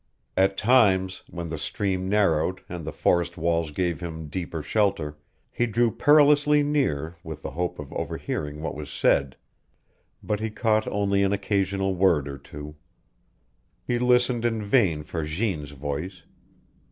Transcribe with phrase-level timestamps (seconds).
[0.35, 5.15] At times, when the stream narrowed and the forest walls gave him deeper shelter,
[5.51, 9.35] he drew perilously near with the hope of overhearing what was said,
[10.23, 12.77] but he caught only an occasional word or two.
[13.85, 16.23] He listened in vain for Jeanne's voice.